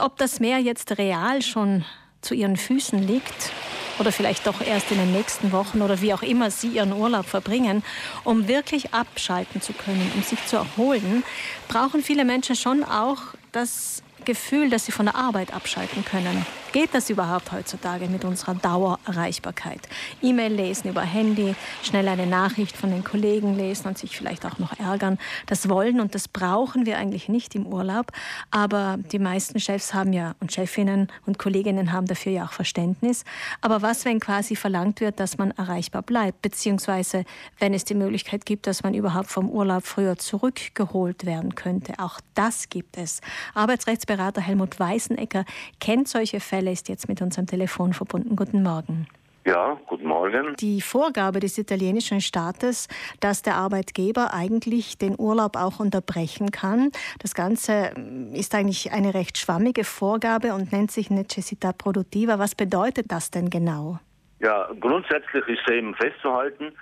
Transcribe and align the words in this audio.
Ob 0.00 0.16
das 0.16 0.40
Meer 0.40 0.58
jetzt 0.58 0.96
real 0.96 1.42
schon 1.42 1.84
zu 2.22 2.34
Ihren 2.34 2.56
Füßen 2.56 3.06
liegt 3.06 3.52
oder 3.98 4.12
vielleicht 4.12 4.46
doch 4.46 4.62
erst 4.62 4.90
in 4.90 4.96
den 4.96 5.12
nächsten 5.12 5.52
Wochen 5.52 5.82
oder 5.82 6.00
wie 6.00 6.14
auch 6.14 6.22
immer 6.22 6.50
Sie 6.50 6.68
Ihren 6.68 6.94
Urlaub 6.94 7.26
verbringen, 7.26 7.82
um 8.24 8.48
wirklich 8.48 8.94
abschalten 8.94 9.60
zu 9.60 9.74
können, 9.74 10.10
um 10.14 10.22
sich 10.22 10.44
zu 10.46 10.56
erholen, 10.56 11.22
brauchen 11.68 12.02
viele 12.02 12.24
Menschen 12.24 12.56
schon 12.56 12.82
auch 12.82 13.18
das 13.52 14.02
Gefühl, 14.24 14.70
dass 14.70 14.86
sie 14.86 14.92
von 14.92 15.06
der 15.06 15.16
Arbeit 15.16 15.52
abschalten 15.52 16.04
können. 16.04 16.46
Geht 16.72 16.94
das 16.94 17.10
überhaupt 17.10 17.50
heutzutage 17.50 18.06
mit 18.06 18.24
unserer 18.24 18.54
Dauererreichbarkeit? 18.54 19.80
E-Mail 20.22 20.52
lesen 20.52 20.88
über 20.88 21.00
Handy, 21.02 21.56
schnell 21.82 22.06
eine 22.06 22.28
Nachricht 22.28 22.76
von 22.76 22.92
den 22.92 23.02
Kollegen 23.02 23.56
lesen 23.56 23.88
und 23.88 23.98
sich 23.98 24.16
vielleicht 24.16 24.46
auch 24.46 24.60
noch 24.60 24.78
ärgern. 24.78 25.18
Das 25.46 25.68
wollen 25.68 26.00
und 26.00 26.14
das 26.14 26.28
brauchen 26.28 26.86
wir 26.86 26.96
eigentlich 26.96 27.28
nicht 27.28 27.56
im 27.56 27.66
Urlaub. 27.66 28.12
Aber 28.52 28.98
die 29.10 29.18
meisten 29.18 29.58
Chefs 29.58 29.94
haben 29.94 30.12
ja 30.12 30.36
und 30.38 30.52
Chefinnen 30.52 31.08
und 31.26 31.40
Kolleginnen 31.40 31.90
haben 31.90 32.06
dafür 32.06 32.30
ja 32.30 32.44
auch 32.44 32.52
Verständnis. 32.52 33.24
Aber 33.62 33.82
was, 33.82 34.04
wenn 34.04 34.20
quasi 34.20 34.54
verlangt 34.54 35.00
wird, 35.00 35.18
dass 35.18 35.38
man 35.38 35.50
erreichbar 35.50 36.02
bleibt? 36.02 36.40
Beziehungsweise, 36.40 37.24
wenn 37.58 37.74
es 37.74 37.84
die 37.84 37.94
Möglichkeit 37.94 38.46
gibt, 38.46 38.68
dass 38.68 38.84
man 38.84 38.94
überhaupt 38.94 39.28
vom 39.28 39.50
Urlaub 39.50 39.84
früher 39.84 40.18
zurückgeholt 40.18 41.26
werden 41.26 41.56
könnte. 41.56 41.94
Auch 41.98 42.20
das 42.36 42.68
gibt 42.68 42.96
es. 42.96 43.20
Arbeitsrechtsberater 43.54 44.40
Helmut 44.40 44.78
Weißenecker 44.78 45.44
kennt 45.80 46.06
solche 46.06 46.38
Fälle 46.38 46.59
Michael 46.60 46.72
ist 46.72 46.88
jetzt 46.90 47.08
mit 47.08 47.22
unserem 47.22 47.46
Telefon 47.46 47.94
verbunden. 47.94 48.36
Guten 48.36 48.62
Morgen. 48.62 49.06
Ja, 49.46 49.78
guten 49.86 50.06
Morgen. 50.06 50.54
Die 50.56 50.82
Vorgabe 50.82 51.40
des 51.40 51.56
italienischen 51.56 52.20
Staates, 52.20 52.88
dass 53.20 53.40
der 53.40 53.54
Arbeitgeber 53.54 54.34
eigentlich 54.34 54.98
den 54.98 55.18
Urlaub 55.18 55.56
auch 55.56 55.80
unterbrechen 55.80 56.50
kann. 56.50 56.90
Das 57.20 57.34
Ganze 57.34 57.92
mm, 57.96 58.34
ist 58.34 58.54
eigentlich 58.54 58.92
eine 58.92 59.14
recht 59.14 59.38
schwammige 59.38 59.84
Vorgabe 59.84 60.52
und 60.52 60.70
nennt 60.72 60.90
sich 60.90 61.08
Necessità 61.08 61.72
Produttiva. 61.72 62.38
Was 62.38 62.54
bedeutet 62.54 63.06
das 63.10 63.30
denn 63.30 63.48
genau? 63.48 63.98
Ja, 64.40 64.68
grundsätzlich 64.78 65.46
ist 65.48 65.70
eben 65.70 65.94
festzuhalten, 65.94 66.72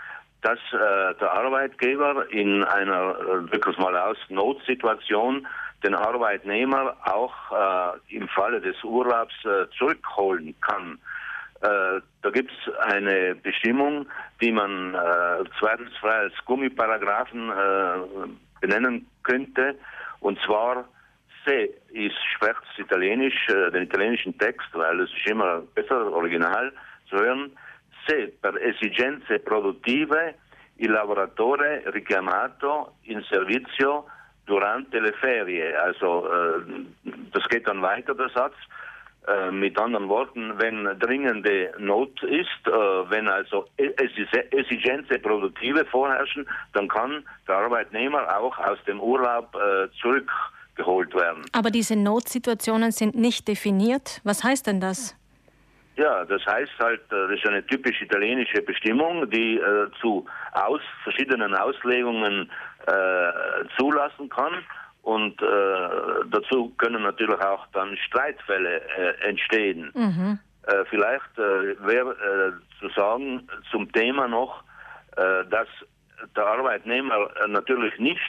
dass 0.42 0.58
äh, 0.72 1.14
der 1.20 1.32
Arbeitgeber 1.32 2.28
in 2.32 2.64
einer, 2.64 3.14
äh, 3.20 3.52
wirklich 3.52 3.78
mal 3.78 3.96
aus, 3.96 4.16
Notsituation 4.28 5.46
den 5.82 5.94
Arbeitnehmer 5.94 6.96
auch 7.04 7.34
äh, 7.52 8.16
im 8.16 8.28
Falle 8.28 8.60
des 8.60 8.82
Urlaubs 8.82 9.34
äh, 9.44 9.66
zurückholen 9.76 10.54
kann. 10.60 10.98
Äh, 11.60 12.00
da 12.22 12.30
gibt 12.30 12.50
es 12.52 12.74
eine 12.78 13.34
Bestimmung, 13.36 14.06
die 14.40 14.52
man 14.52 14.94
äh, 14.94 15.44
zweifelsfrei 15.58 16.14
als 16.14 16.34
Gummiparagraphen 16.44 17.50
äh, 17.50 18.26
benennen 18.60 19.08
könnte, 19.22 19.76
und 20.20 20.38
zwar 20.42 20.84
se 21.44 21.70
ist 21.90 22.16
spricht 22.34 22.62
Italienisch, 22.78 23.48
äh, 23.48 23.70
den 23.70 23.84
italienischen 23.84 24.36
Text, 24.38 24.68
weil 24.72 25.00
es 25.00 25.10
ist 25.10 25.26
immer 25.26 25.62
besser 25.74 26.12
original 26.12 26.72
zu 27.08 27.16
hören, 27.16 27.56
se 28.06 28.32
per 28.40 28.54
esigenze 28.60 29.38
produttive 29.38 30.34
il 30.76 30.90
lavoratore 30.90 31.82
richiamato 31.86 32.96
in 33.02 33.22
servizio 33.22 34.06
durante 34.48 34.98
le 34.98 35.12
ferie. 35.12 35.72
Also 35.80 36.26
äh, 36.26 37.10
das 37.32 37.48
geht 37.48 37.68
dann 37.68 37.82
weiter, 37.82 38.14
der 38.14 38.30
Satz. 38.30 38.54
Äh, 39.28 39.50
mit 39.50 39.78
anderen 39.78 40.08
Worten, 40.08 40.54
wenn 40.58 40.84
dringende 40.98 41.74
Not 41.78 42.22
ist, 42.22 42.48
äh, 42.66 42.70
wenn 43.10 43.28
also 43.28 43.66
e-, 43.76 43.92
Esigenze 44.52 45.18
Produktive 45.18 45.84
vorherrschen, 45.84 46.48
dann 46.72 46.88
kann 46.88 47.22
der 47.46 47.56
Arbeitnehmer 47.56 48.38
auch 48.38 48.56
aus 48.56 48.78
dem 48.86 48.98
Urlaub 49.00 49.54
äh, 49.54 49.88
zurückgeholt 50.00 51.14
werden. 51.14 51.44
Aber 51.52 51.70
diese 51.70 51.94
Notsituationen 51.94 52.90
sind 52.90 53.16
nicht 53.16 53.46
definiert. 53.46 54.22
Was 54.24 54.42
heißt 54.44 54.66
denn 54.66 54.80
das? 54.80 55.14
Ja, 55.96 56.24
das 56.24 56.46
heißt 56.46 56.78
halt, 56.78 57.00
das 57.10 57.30
ist 57.32 57.46
eine 57.46 57.66
typisch 57.66 58.00
italienische 58.00 58.62
Bestimmung, 58.62 59.28
die 59.28 59.56
äh, 59.58 59.90
zu 60.00 60.24
aus, 60.52 60.80
verschiedenen 61.02 61.54
Auslegungen 61.54 62.50
äh, 62.88 63.64
zulassen 63.78 64.28
kann. 64.28 64.64
Und 65.02 65.40
äh, 65.42 65.88
dazu 66.30 66.70
können 66.78 67.02
natürlich 67.02 67.40
auch 67.40 67.66
dann 67.72 67.96
Streitfälle 67.96 68.80
äh, 68.80 69.28
entstehen. 69.28 69.90
Mhm. 69.94 70.38
Äh, 70.66 70.84
vielleicht 70.90 71.36
wäre 71.36 72.60
zu 72.80 72.88
sagen 72.90 73.48
zum 73.70 73.90
Thema 73.92 74.28
noch, 74.28 74.62
dass 75.16 75.66
der 76.36 76.46
Arbeitnehmer 76.46 77.28
natürlich 77.48 77.98
nicht 77.98 78.20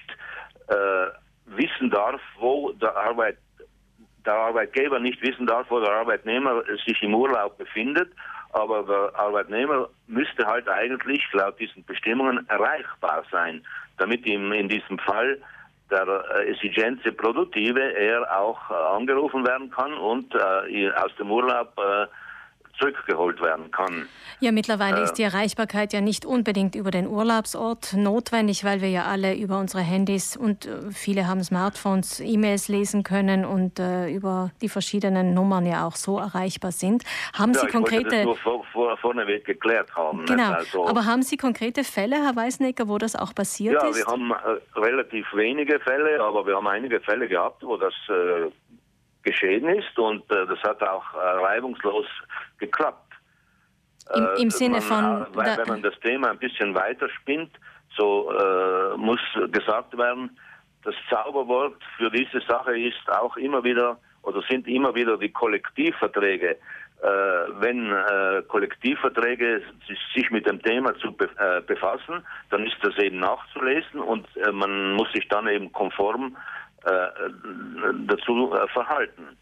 wissen 1.46 1.90
darf, 1.92 2.22
wo 2.40 2.72
der 2.72 2.96
Arbeit 2.96 3.38
der 4.26 4.34
Arbeitgeber 4.34 5.00
nicht 5.00 5.22
wissen 5.22 5.46
darf, 5.48 5.68
wo 5.70 5.80
der 5.80 5.92
Arbeitnehmer 5.92 6.64
sich 6.86 7.02
im 7.02 7.16
Urlaub 7.16 7.58
befindet, 7.58 8.12
aber 8.52 8.84
der 8.84 9.20
Arbeitnehmer 9.20 9.90
müsste 10.08 10.46
halt 10.46 10.68
eigentlich 10.68 11.24
laut 11.34 11.60
diesen 11.60 11.84
Bestimmungen 11.86 12.48
erreichbar 12.50 13.24
sein, 13.32 13.66
damit 13.98 14.26
ihm 14.26 14.52
in 14.52 14.70
diesem 14.70 14.98
Fall 15.00 15.40
der 15.92 16.08
äh, 16.08 16.52
Esigenze 16.52 17.12
Produktive 17.12 17.94
er 17.96 18.40
auch 18.40 18.70
äh, 18.70 18.74
angerufen 18.74 19.46
werden 19.46 19.70
kann 19.72 19.94
und 19.94 20.34
äh, 20.36 20.92
aus 20.92 21.16
dem 21.18 21.32
Urlaub 21.32 21.74
zurückgeholt 22.80 23.42
werden 23.42 23.72
kann. 23.72 24.08
Ja, 24.42 24.54
mittlerweile 24.54 25.02
äh, 25.02 25.04
ist 25.04 25.14
die 25.14 25.24
Erreichbarkeit 25.24 25.92
ja 25.92 26.00
nicht 26.00 26.26
unbedingt 26.26 26.76
über 26.76 26.92
den 26.92 27.08
Urlaubsort 27.08 27.94
notwendig, 27.94 28.64
weil 28.64 28.82
wir 28.82 28.90
ja 28.90 29.04
alle 29.06 29.36
über 29.36 29.60
unsere 29.60 29.84
Handys 29.84 30.38
und 30.38 30.66
äh, 30.66 30.92
viele 30.92 31.28
haben 31.28 31.44
Smartphones 31.44 32.22
E-Mails 32.22 32.70
lesen 32.70 33.04
können 33.04 33.44
und 33.44 33.80
äh, 33.80 34.10
über 34.10 34.52
die 34.62 34.70
verschiedenen 34.70 35.34
Nummern 35.34 35.66
ja 35.66 35.86
auch 35.86 35.96
so 35.96 36.20
erreichbar 36.20 36.72
sind. 36.72 37.04
Haben 37.38 37.54
ja, 37.54 37.62
Sie 37.62 37.68
konkrete 37.68 38.10
das 38.10 38.24
nur 38.24 38.38
vor, 38.38 38.64
vor, 38.72 38.98
vorneweg 38.98 39.44
geklärt 39.44 39.94
haben. 39.96 40.26
Genau. 40.26 40.54
Also, 40.54 40.88
aber 40.88 41.06
haben 41.06 41.22
Sie 41.22 41.36
konkrete 41.36 41.84
Fälle, 41.84 42.16
Herr 42.16 42.36
Weißnecker, 42.36 42.88
wo 42.88 42.98
das 42.98 43.16
auch 43.18 43.36
passiert 43.36 43.82
ja, 43.82 43.90
ist? 43.90 44.00
Ja, 44.00 44.06
wir 44.06 44.12
haben 44.12 44.32
äh, 44.32 44.80
relativ 44.80 45.28
wenige 45.34 45.80
Fälle, 45.82 46.22
aber 46.22 46.46
wir 46.46 46.56
haben 46.56 46.68
einige 46.68 47.02
Fälle 47.02 47.28
gehabt, 47.28 47.62
wo 47.62 47.76
das 47.76 47.94
äh, 48.08 48.50
geschehen 49.24 49.68
ist 49.68 49.98
und 49.98 50.30
äh, 50.32 50.46
das 50.48 50.60
hat 50.64 50.82
auch 50.84 51.14
äh, 51.14 51.18
reibungslos 51.18 52.06
geklappt. 52.58 53.14
Im, 54.16 54.28
im 54.38 54.48
äh, 54.48 54.52
Sinne 54.52 54.80
man, 54.80 54.82
von. 54.82 55.28
Weil, 55.34 55.58
wenn 55.58 55.68
man 55.68 55.82
das 55.82 56.00
Thema 56.00 56.32
ein 56.32 56.40
bisschen 56.40 56.74
weiter 56.74 57.10
spinnt, 57.10 57.52
so 57.98 58.32
äh, 58.32 58.98
muss 58.98 59.20
gesagt 59.52 59.98
werden, 59.98 60.38
das 60.84 60.96
Zauberwort 61.10 61.76
für 61.98 62.10
diese 62.10 62.40
Sache 62.48 62.80
ist 62.80 63.10
auch 63.10 63.36
immer 63.38 63.64
wieder 63.64 64.00
oder 64.24 64.42
sind 64.50 64.68
immer 64.68 64.96
wieder 64.96 65.18
die 65.18 65.32
Kollektivverträge. 65.32 66.52
Äh, 67.02 67.08
wenn 67.60 67.94
Kollektivverträge 68.48 69.62
sich 70.14 70.32
mit 70.32 70.46
dem 70.46 70.62
Thema 70.62 70.94
zu 71.00 71.12
be 71.14 71.30
befassen, 71.66 72.26
dann 72.50 72.66
ist 72.66 72.78
das 72.82 72.98
eben 72.98 73.20
nachzulesen 73.20 74.00
und 74.00 74.28
man 74.52 74.94
muss 74.94 75.12
sich 75.14 75.28
dann 75.30 75.48
eben 75.48 75.72
konform 75.72 76.36
äh, 76.36 76.59
dazu 78.08 78.54
äh, 78.54 78.68
verhalten. 78.70 79.38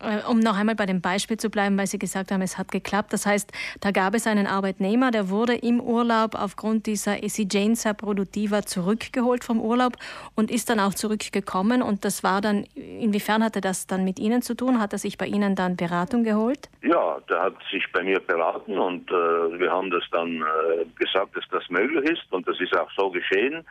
Äh, 0.00 0.20
um 0.28 0.38
noch 0.38 0.56
einmal 0.56 0.76
bei 0.76 0.86
dem 0.86 1.00
Beispiel 1.00 1.36
zu 1.36 1.50
bleiben, 1.50 1.76
weil 1.76 1.86
Sie 1.86 1.98
gesagt 1.98 2.30
haben, 2.30 2.42
es 2.42 2.56
hat 2.56 2.70
geklappt. 2.70 3.12
Das 3.12 3.26
heißt, 3.26 3.50
da 3.80 3.90
gab 3.90 4.14
es 4.14 4.26
einen 4.26 4.46
Arbeitnehmer, 4.46 5.10
der 5.10 5.28
wurde 5.28 5.54
im 5.54 5.80
Urlaub 5.80 6.34
aufgrund 6.36 6.86
dieser 6.86 7.24
Esigenza 7.24 7.94
Produtiva 7.94 8.62
zurückgeholt 8.62 9.42
vom 9.42 9.60
Urlaub 9.60 9.94
und 10.36 10.50
ist 10.50 10.70
dann 10.70 10.78
auch 10.78 10.94
zurückgekommen. 10.94 11.82
Und 11.82 12.04
das 12.04 12.22
war 12.22 12.40
dann, 12.40 12.64
inwiefern 12.74 13.42
hatte 13.42 13.60
das 13.60 13.86
dann 13.86 14.04
mit 14.04 14.20
Ihnen 14.20 14.42
zu 14.42 14.54
tun? 14.54 14.80
Hat 14.80 14.92
er 14.92 14.98
sich 14.98 15.18
bei 15.18 15.26
Ihnen 15.26 15.56
dann 15.56 15.76
Beratung 15.76 16.22
geholt? 16.22 16.68
Ja, 16.82 17.18
der 17.28 17.42
hat 17.42 17.54
sich 17.70 17.84
bei 17.92 18.04
mir 18.04 18.20
beraten 18.20 18.78
und 18.78 19.10
äh, 19.10 19.14
wir 19.14 19.72
haben 19.72 19.90
das 19.90 20.04
dann 20.12 20.42
äh, 20.42 20.84
gesagt, 20.96 21.36
dass 21.36 21.44
das 21.50 21.68
möglich 21.70 22.08
ist 22.08 22.32
und 22.32 22.46
das 22.46 22.60
ist 22.60 22.76
auch 22.76 22.90
so 22.96 23.10
geschehen. 23.10 23.64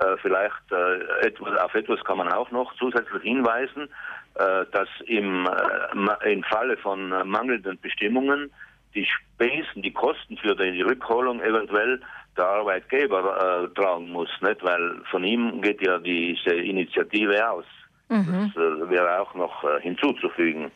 Äh, 0.00 0.16
vielleicht 0.22 0.70
äh, 0.70 1.26
etwas, 1.26 1.58
auf 1.58 1.74
etwas 1.74 2.04
kann 2.04 2.18
man 2.18 2.32
auch 2.32 2.50
noch 2.52 2.72
zusätzlich 2.76 3.22
hinweisen, 3.22 3.88
äh, 4.34 4.64
dass 4.70 4.88
im, 5.06 5.48
äh, 5.48 6.32
im 6.32 6.44
Falle 6.44 6.76
von 6.76 7.10
äh, 7.10 7.24
mangelnden 7.24 7.78
Bestimmungen 7.80 8.52
die 8.94 9.06
Spesen, 9.06 9.82
die 9.82 9.92
Kosten 9.92 10.36
für 10.36 10.54
die 10.54 10.82
Rückholung 10.82 11.40
eventuell 11.42 12.00
der 12.36 12.46
Arbeitgeber 12.46 13.64
äh, 13.64 13.74
tragen 13.74 14.10
muss, 14.10 14.30
nicht? 14.40 14.62
weil 14.62 15.00
von 15.10 15.24
ihm 15.24 15.60
geht 15.62 15.84
ja 15.84 15.98
diese 15.98 16.54
Initiative 16.54 17.50
aus. 17.50 17.64
Mhm. 18.08 18.52
Das 18.54 18.90
wäre 18.90 19.20
auch 19.20 19.34
noch 19.34 19.64
hinzuzufügen. 19.80 20.70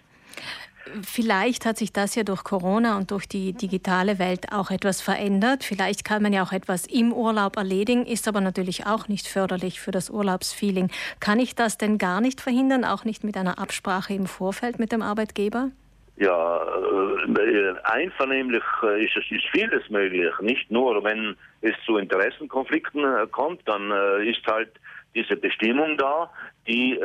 Vielleicht 1.02 1.64
hat 1.64 1.78
sich 1.78 1.92
das 1.92 2.14
ja 2.14 2.24
durch 2.24 2.42
Corona 2.44 2.96
und 2.96 3.10
durch 3.12 3.28
die 3.28 3.52
digitale 3.52 4.18
Welt 4.18 4.52
auch 4.52 4.70
etwas 4.70 5.00
verändert. 5.00 5.62
Vielleicht 5.62 6.04
kann 6.04 6.22
man 6.22 6.32
ja 6.32 6.42
auch 6.42 6.52
etwas 6.52 6.86
im 6.86 7.12
Urlaub 7.12 7.56
erledigen, 7.56 8.04
ist 8.04 8.26
aber 8.26 8.40
natürlich 8.40 8.86
auch 8.86 9.06
nicht 9.08 9.28
förderlich 9.28 9.80
für 9.80 9.92
das 9.92 10.10
Urlaubsfeeling. 10.10 10.90
Kann 11.20 11.38
ich 11.38 11.54
das 11.54 11.78
denn 11.78 11.98
gar 11.98 12.20
nicht 12.20 12.40
verhindern, 12.40 12.84
auch 12.84 13.04
nicht 13.04 13.22
mit 13.22 13.36
einer 13.36 13.58
Absprache 13.58 14.14
im 14.14 14.26
Vorfeld 14.26 14.78
mit 14.78 14.92
dem 14.92 15.02
Arbeitgeber? 15.02 15.70
Ja, 16.16 16.62
äh, 16.62 17.74
einvernehmlich 17.84 18.62
äh, 18.82 19.04
ist 19.04 19.16
ist 19.16 19.46
vieles 19.50 19.88
möglich. 19.88 20.30
Nicht 20.40 20.70
nur, 20.70 21.02
wenn 21.02 21.36
es 21.62 21.72
zu 21.86 21.96
Interessenkonflikten 21.96 23.04
äh, 23.04 23.26
kommt, 23.28 23.66
dann 23.66 23.90
ist 24.22 24.46
halt 24.46 24.70
diese 25.14 25.36
Bestimmung 25.36 25.98
da, 25.98 26.30
die 26.66 26.98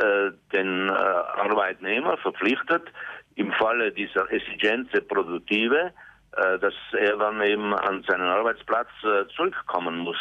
den 0.54 0.90
Arbeitnehmer 0.90 2.16
verpflichtet, 2.18 2.84
im 3.38 3.52
Falle 3.54 3.92
dieser 3.92 4.32
Esigenze 4.32 5.02
Produktive, 5.02 5.94
äh, 6.36 6.60
dass 6.60 6.74
er 7.00 7.18
dann 7.18 7.42
eben 7.42 7.74
an 7.74 8.04
seinen 8.08 8.28
Arbeitsplatz 8.28 8.90
äh, 9.04 9.28
zurückkommen 9.36 10.00
muss. 10.00 10.18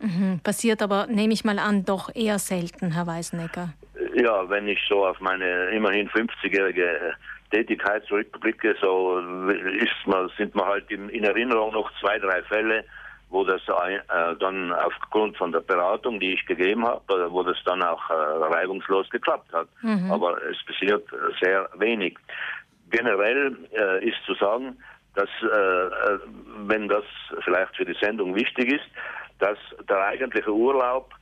Mhm. 0.00 0.40
Passiert 0.42 0.80
aber, 0.80 1.06
nehme 1.06 1.32
ich 1.32 1.44
mal 1.44 1.58
an, 1.58 1.84
doch 1.84 2.14
eher 2.14 2.38
selten, 2.38 2.92
Herr 2.92 3.06
Weißnecker. 3.06 3.70
Ja, 4.14 4.48
wenn 4.48 4.68
ich 4.68 4.80
so 4.88 5.04
auf 5.06 5.20
meine 5.20 5.70
immerhin 5.70 6.08
50-jährige 6.08 7.14
Tätigkeit 7.50 8.04
zurückblicke, 8.06 8.76
so 8.80 9.18
ist 9.18 10.06
man, 10.06 10.30
sind 10.36 10.54
mir 10.54 10.64
halt 10.64 10.90
in 10.90 11.24
Erinnerung 11.24 11.72
noch 11.72 11.90
zwei, 12.00 12.18
drei 12.18 12.42
Fälle, 12.42 12.84
wo 13.34 13.42
das 13.42 13.60
äh, 13.68 14.36
dann 14.38 14.72
aufgrund 14.72 15.36
von 15.36 15.50
der 15.50 15.58
Beratung, 15.60 16.20
die 16.20 16.34
ich 16.34 16.46
gegeben 16.46 16.86
habe, 16.86 17.12
äh, 17.12 17.32
wo 17.32 17.42
das 17.42 17.56
dann 17.64 17.82
auch 17.82 18.08
äh, 18.08 18.14
reibungslos 18.14 19.10
geklappt 19.10 19.52
hat. 19.52 19.66
Mhm. 19.82 20.10
Aber 20.10 20.40
es 20.44 20.56
passiert 20.64 21.04
sehr 21.42 21.68
wenig. 21.74 22.16
Generell 22.90 23.56
äh, 23.72 24.08
ist 24.08 24.18
zu 24.24 24.34
sagen, 24.34 24.78
dass 25.16 25.28
äh, 25.42 25.46
äh, 25.46 26.18
wenn 26.68 26.86
das 26.86 27.04
vielleicht 27.44 27.76
für 27.76 27.84
die 27.84 27.96
Sendung 28.00 28.36
wichtig 28.36 28.72
ist, 28.72 28.86
dass 29.40 29.58
der 29.88 30.00
eigentliche 30.06 30.52
Urlaub 30.52 31.12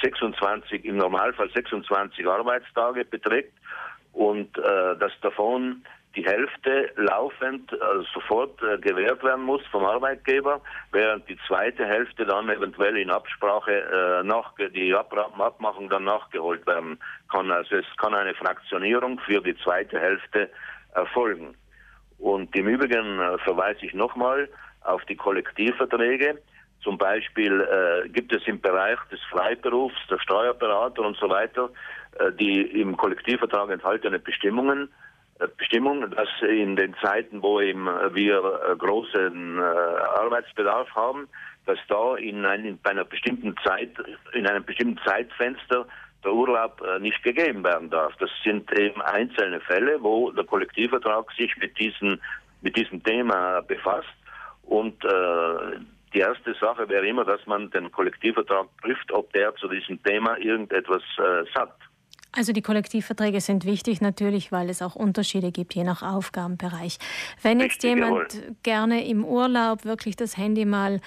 26 0.00 0.84
im 0.84 0.96
Normalfall 0.96 1.50
26 1.50 2.24
Arbeitstage 2.24 3.04
beträgt 3.04 3.52
und 4.12 4.56
dass 4.56 5.10
davon 5.22 5.82
die 6.16 6.24
Hälfte 6.24 6.90
laufend 6.96 7.70
also 7.80 8.02
sofort 8.14 8.62
äh, 8.62 8.78
gewährt 8.78 9.22
werden 9.22 9.44
muss 9.44 9.64
vom 9.70 9.84
Arbeitgeber, 9.84 10.60
während 10.90 11.28
die 11.28 11.38
zweite 11.46 11.84
Hälfte 11.84 12.24
dann 12.24 12.48
eventuell 12.48 12.96
in 12.96 13.10
Absprache 13.10 13.72
äh, 13.72 14.22
nach 14.24 14.54
die 14.74 14.94
Ab 14.94 15.12
Abmachung 15.38 15.88
dann 15.88 16.04
nachgeholt 16.04 16.66
werden 16.66 16.98
kann. 17.30 17.50
Also 17.50 17.76
es 17.76 17.86
kann 17.98 18.14
eine 18.14 18.34
Fraktionierung 18.34 19.20
für 19.20 19.40
die 19.40 19.56
zweite 19.58 20.00
Hälfte 20.00 20.50
erfolgen. 20.94 21.54
Und 22.18 22.54
im 22.56 22.66
Übrigen 22.66 23.20
äh, 23.20 23.38
verweise 23.38 23.86
ich 23.86 23.94
nochmal 23.94 24.48
auf 24.82 25.04
die 25.04 25.16
Kollektivverträge. 25.16 26.38
Zum 26.82 26.96
Beispiel 26.96 27.60
äh, 27.60 28.08
gibt 28.08 28.32
es 28.32 28.46
im 28.46 28.60
Bereich 28.60 28.98
des 29.10 29.20
Freiberufs, 29.30 29.96
der 30.10 30.18
Steuerberater 30.18 31.02
und 31.02 31.16
so 31.16 31.28
weiter, 31.28 31.70
äh, 32.18 32.32
die 32.32 32.62
im 32.80 32.96
Kollektivvertrag 32.96 33.70
enthaltenen 33.70 34.22
Bestimmungen, 34.22 34.88
Bestimmung, 35.46 36.10
dass 36.10 36.28
in 36.42 36.74
den 36.74 36.94
Zeiten, 37.00 37.42
wo 37.42 37.60
eben 37.60 37.86
wir 38.12 38.38
äh, 38.38 38.76
großen 38.76 39.58
äh, 39.58 39.62
Arbeitsbedarf 39.62 40.92
haben, 40.94 41.28
dass 41.66 41.78
da 41.88 42.16
in, 42.16 42.44
ein, 42.44 42.78
einer 42.82 43.04
bestimmten 43.04 43.54
Zeit, 43.64 43.90
in 44.32 44.46
einem 44.46 44.64
bestimmten 44.64 44.98
Zeitfenster 45.04 45.86
der 46.24 46.32
Urlaub 46.32 46.82
äh, 46.82 46.98
nicht 46.98 47.22
gegeben 47.22 47.62
werden 47.62 47.90
darf. 47.90 48.14
Das 48.18 48.30
sind 48.42 48.72
eben 48.76 49.00
einzelne 49.02 49.60
Fälle, 49.60 50.02
wo 50.02 50.30
der 50.32 50.44
Kollektivvertrag 50.44 51.30
sich 51.32 51.56
mit 51.58 51.78
diesem, 51.78 52.20
mit 52.62 52.76
diesem 52.76 53.02
Thema 53.04 53.60
befasst. 53.60 54.08
Und 54.62 55.04
äh, 55.04 55.78
die 56.12 56.18
erste 56.18 56.54
Sache 56.54 56.88
wäre 56.88 57.06
immer, 57.06 57.24
dass 57.24 57.46
man 57.46 57.70
den 57.70 57.92
Kollektivvertrag 57.92 58.66
prüft, 58.82 59.12
ob 59.12 59.32
der 59.32 59.54
zu 59.56 59.68
diesem 59.68 60.02
Thema 60.02 60.36
irgendetwas 60.38 61.02
äh, 61.18 61.44
sagt. 61.54 61.82
Also 62.32 62.52
die 62.52 62.62
Kollektivverträge 62.62 63.40
sind 63.40 63.64
wichtig 63.64 64.00
natürlich, 64.00 64.52
weil 64.52 64.68
es 64.68 64.82
auch 64.82 64.94
Unterschiede 64.94 65.50
gibt, 65.50 65.74
je 65.74 65.84
nach 65.84 66.02
Aufgabenbereich. 66.02 66.98
Wenn 67.42 67.60
jetzt 67.60 67.82
Richtig, 67.82 67.90
jemand 67.96 68.34
jawohl. 68.34 68.56
gerne 68.62 69.06
im 69.06 69.24
Urlaub 69.24 69.84
wirklich 69.84 70.14
das 70.16 70.36
Handy 70.36 70.64
mal 70.64 71.00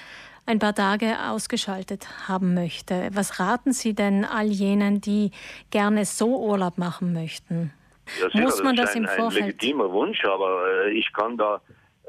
ein 0.47 0.59
paar 0.59 0.73
Tage 0.73 1.15
ausgeschaltet 1.29 2.07
haben 2.27 2.56
möchte, 2.56 3.09
was 3.13 3.39
raten 3.39 3.71
Sie 3.71 3.94
denn 3.94 4.25
all 4.25 4.47
jenen, 4.47 5.00
die 5.00 5.31
gerne 5.69 6.06
so 6.06 6.44
Urlaub 6.44 6.77
machen 6.77 7.13
möchten? 7.13 7.71
Ja, 8.19 8.29
sicher, 8.29 8.44
Muss 8.44 8.63
man 8.63 8.75
das, 8.75 8.88
das 8.88 8.95
ein, 8.95 9.03
im 9.03 9.09
Vorfeld? 9.09 9.44
ein 9.44 9.47
legitimer 9.50 9.91
Wunsch, 9.91 10.25
aber 10.25 10.65
äh, 10.88 10.91
ich 10.91 11.13
kann 11.13 11.38
da 11.38 11.62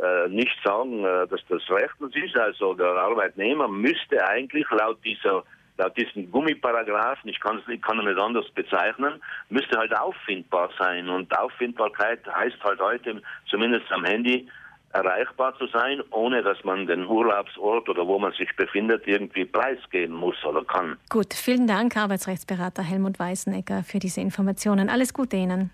äh, 0.03 0.29
nicht 0.31 0.57
sagen, 0.65 1.05
äh, 1.05 1.27
dass 1.29 1.41
das 1.49 1.63
rechtens 1.71 2.17
ist. 2.17 2.37
Also 2.37 2.75
der 2.75 2.87
Arbeitnehmer 2.87 3.69
müsste 3.69 4.27
eigentlich 4.27 4.67
laut 4.71 4.99
dieser 5.05 5.45
laut 5.83 5.97
diesem 5.97 6.31
Gummiparagraphen, 6.31 7.29
ich 7.29 7.41
kann, 7.41 7.61
ihn 7.69 8.05
nicht 8.05 8.19
anders 8.19 8.49
bezeichnen, 8.55 9.21
müsste 9.49 9.79
halt 9.79 9.97
auffindbar 9.97 10.71
sein. 10.79 11.09
Und 11.09 11.37
Auffindbarkeit 11.37 12.21
heißt 12.27 12.63
halt 12.63 12.81
heute, 12.81 13.21
zumindest 13.51 13.91
am 13.91 14.05
Handy, 14.05 14.49
erreichbar 14.93 15.57
zu 15.59 15.67
sein, 15.69 16.03
ohne 16.11 16.43
dass 16.43 16.63
man 16.65 16.87
den 16.87 17.07
Urlaubsort 17.07 17.89
oder 17.89 18.07
wo 18.07 18.19
man 18.19 18.33
sich 18.33 18.55
befindet 18.57 19.07
irgendwie 19.07 19.47
preisgeben 19.47 20.15
muss 20.15 20.37
oder 20.45 20.65
kann. 20.65 20.99
Gut, 21.09 21.33
vielen 21.33 21.67
Dank, 21.67 21.97
Arbeitsrechtsberater 21.97 22.83
Helmut 22.83 23.19
Weißenegger, 23.19 23.83
für 23.85 23.99
diese 23.99 24.21
Informationen. 24.21 24.91
Alles 24.91 25.15
Gute 25.15 25.37
Ihnen. 25.37 25.73